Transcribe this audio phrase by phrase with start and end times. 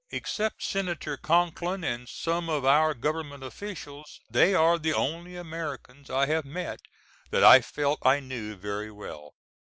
[0.09, 6.25] Except Senator Conkling and some of our Government officials they are the only Americans I
[6.25, 6.79] have met
[7.29, 9.35] that I felt I knew very well.